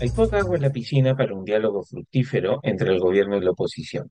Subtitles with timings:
[0.00, 3.50] Hay poca agua en la piscina para un diálogo fructífero entre el gobierno y la
[3.50, 4.08] oposición.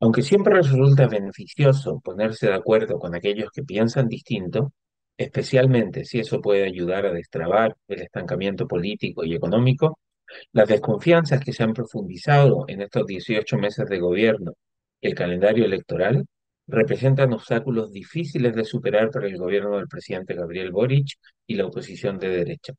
[0.00, 4.72] Aunque siempre resulta beneficioso ponerse de acuerdo con aquellos que piensan distinto,
[5.16, 9.98] especialmente si eso puede ayudar a destrabar el estancamiento político y económico,
[10.52, 14.52] las desconfianzas que se han profundizado en estos 18 meses de gobierno
[15.00, 16.26] y el calendario electoral
[16.68, 21.08] representan obstáculos difíciles de superar para el gobierno del presidente Gabriel Boric
[21.44, 22.74] y la oposición de derecha.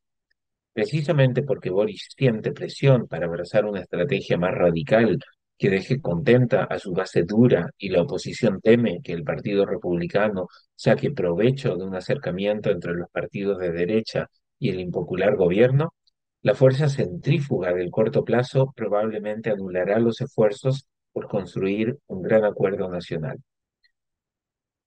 [0.73, 5.19] Precisamente porque Boris siente presión para abrazar una estrategia más radical
[5.57, 10.47] que deje contenta a su base dura y la oposición teme que el Partido Republicano
[10.75, 14.27] saque provecho de un acercamiento entre los partidos de derecha
[14.57, 15.93] y el impopular gobierno,
[16.41, 22.89] la fuerza centrífuga del corto plazo probablemente anulará los esfuerzos por construir un gran acuerdo
[22.89, 23.37] nacional.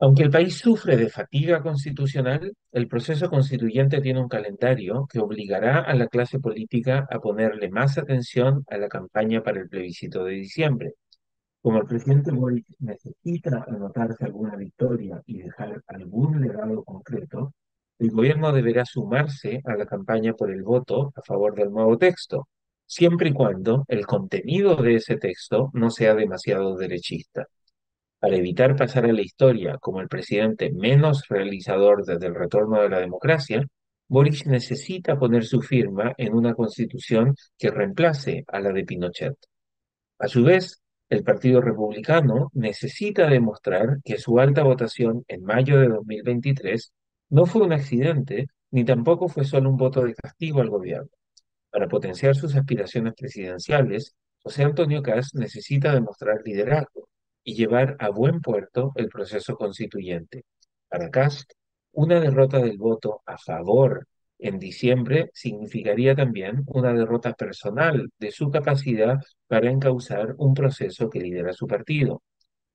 [0.03, 5.79] Aunque el país sufre de fatiga constitucional, el proceso constituyente tiene un calendario que obligará
[5.79, 10.33] a la clase política a ponerle más atención a la campaña para el plebiscito de
[10.33, 10.95] diciembre.
[11.61, 17.55] Como el presidente Boric necesita anotarse alguna victoria y dejar algún legado concreto,
[18.01, 22.49] el gobierno deberá sumarse a la campaña por el voto a favor del nuevo texto,
[22.87, 27.47] siempre y cuando el contenido de ese texto no sea demasiado derechista
[28.23, 32.89] para evitar pasar a la historia como el presidente menos realizador desde el retorno de
[32.89, 33.67] la democracia,
[34.07, 39.35] Boris necesita poner su firma en una constitución que reemplace a la de Pinochet.
[40.21, 45.89] A su vez, el Partido Republicano necesita demostrar que su alta votación en mayo de
[45.89, 46.93] 2023
[47.31, 51.11] no fue un accidente ni tampoco fue solo un voto de castigo al gobierno.
[51.71, 57.02] Para potenciar sus aspiraciones presidenciales, José Antonio Caz necesita demostrar liderazgo
[57.45, 60.45] y llevar a buen puerto el proceso constituyente.
[60.89, 61.53] Para Cast,
[61.93, 64.07] una derrota del voto a favor
[64.39, 71.21] en diciembre significaría también una derrota personal de su capacidad para encauzar un proceso que
[71.21, 72.23] lidera su partido.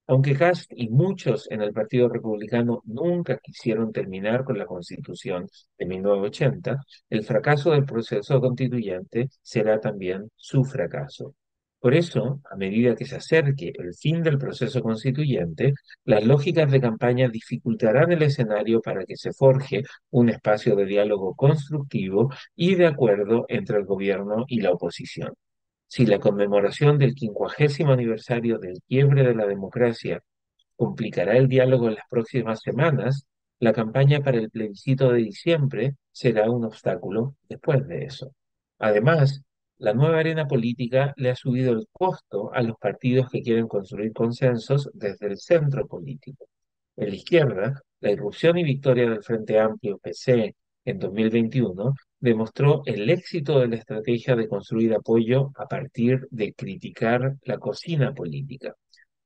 [0.07, 5.47] Aunque Cast y muchos en el Partido Republicano nunca quisieron terminar con la Constitución
[5.77, 11.35] de 1980, el fracaso del proceso constituyente será también su fracaso.
[11.79, 15.73] Por eso, a medida que se acerque el fin del proceso constituyente,
[16.05, 21.35] las lógicas de campaña dificultarán el escenario para que se forje un espacio de diálogo
[21.35, 25.33] constructivo y de acuerdo entre el gobierno y la oposición.
[25.87, 30.21] Si la conmemoración del quincuagésimo aniversario del quiebre de la democracia
[30.75, 33.27] complicará el diálogo en las próximas semanas,
[33.59, 38.31] la campaña para el plebiscito de diciembre será un obstáculo después de eso.
[38.79, 39.43] Además,
[39.79, 44.11] la nueva arena política le ha subido el costo a los partidos que quieren construir
[44.13, 46.47] consensos desde el centro político.
[46.95, 50.55] En la izquierda, la irrupción y victoria del Frente Amplio PC
[50.85, 57.35] en 2021 demostró el éxito de la estrategia de construir apoyo a partir de criticar
[57.43, 58.73] la cocina política.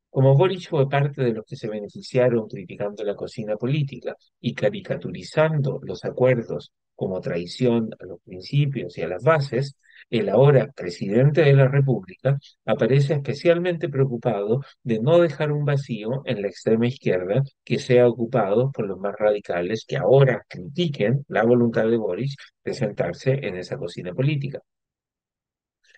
[0.09, 5.79] Como Boric fue parte de los que se beneficiaron criticando la cocina política y caricaturizando
[5.83, 9.75] los acuerdos como traición a los principios y a las bases,
[10.11, 16.43] el ahora presidente de la República aparece especialmente preocupado de no dejar un vacío en
[16.43, 21.87] la extrema izquierda que sea ocupado por los más radicales que ahora critiquen la voluntad
[21.89, 24.59] de Boris de sentarse en esa cocina política.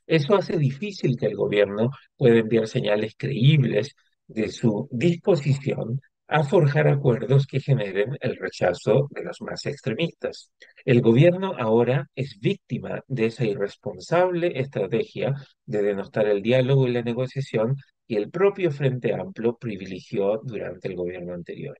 [0.08, 3.94] Eso hace difícil que el gobierno pueda enviar señales creíbles
[4.28, 6.00] de su disposición
[6.34, 10.52] a forjar acuerdos que generen el rechazo de los más extremistas.
[10.84, 15.36] El gobierno ahora es víctima de esa irresponsable estrategia
[15.68, 17.76] de denostar el diálogo y la negociación
[18.08, 21.78] que el propio Frente Amplio privilegió durante el gobierno anterior.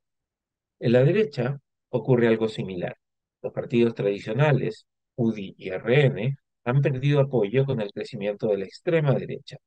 [0.80, 1.58] En la derecha
[1.90, 2.96] ocurre algo similar.
[3.42, 9.16] Los partidos tradicionales, UDI y RN, han perdido apoyo con el crecimiento de la extrema
[9.16, 9.58] derecha.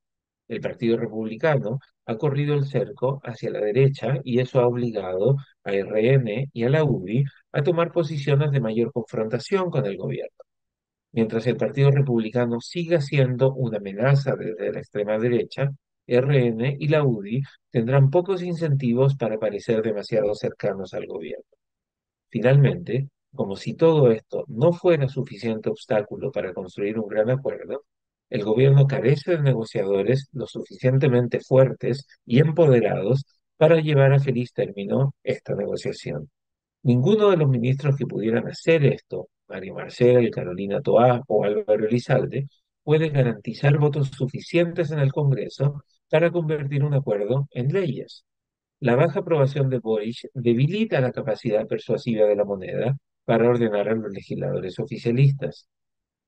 [0.47, 5.73] El Partido Republicano ha corrido el cerco hacia la derecha y eso ha obligado a
[5.73, 10.37] RN y a la UDI a tomar posiciones de mayor confrontación con el gobierno.
[11.11, 15.69] Mientras el Partido Republicano siga siendo una amenaza desde la extrema derecha,
[16.07, 17.41] RN y la UDI
[17.71, 21.43] tendrán pocos incentivos para parecer demasiado cercanos al gobierno.
[22.29, 27.83] Finalmente, como si todo esto no fuera suficiente obstáculo para construir un gran acuerdo,
[28.29, 33.25] el gobierno carece de negociadores lo suficientemente fuertes y empoderados
[33.57, 36.29] para llevar a feliz término esta negociación.
[36.83, 42.47] Ninguno de los ministros que pudieran hacer esto, Mario Marcel, Carolina Toá o Álvaro Elizalde,
[42.83, 48.25] puede garantizar votos suficientes en el Congreso para convertir un acuerdo en leyes.
[48.79, 53.95] La baja aprobación de Boris debilita la capacidad persuasiva de la moneda para ordenar a
[53.95, 55.67] los legisladores oficialistas.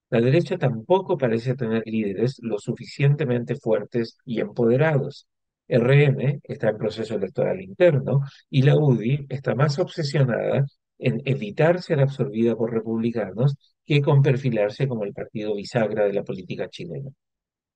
[0.10, 5.28] La derecha tampoco parece tener líderes lo suficientemente fuertes y empoderados.
[5.68, 10.66] RM está en proceso electoral interno y la UDI está más obsesionada
[10.98, 16.24] en evitar ser absorbida por republicanos que con perfilarse como el partido bisagra de la
[16.24, 17.12] política chilena.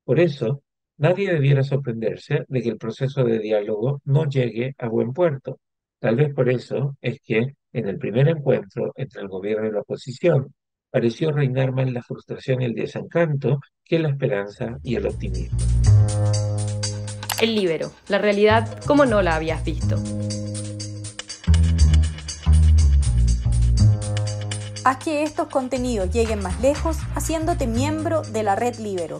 [0.04, 0.64] Por eso,
[0.98, 5.60] nadie debiera sorprenderse de que el proceso de diálogo no llegue a buen puerto.
[6.00, 9.82] Tal vez por eso es que en el primer encuentro entre el gobierno y la
[9.82, 10.54] oposición
[10.94, 15.58] pareció reinar más la frustración y el desencanto que la esperanza y el optimismo.
[17.42, 19.96] El libero, la realidad como no la habías visto.
[24.86, 29.20] Haz que estos contenidos lleguen más lejos haciéndote miembro de la red Libero.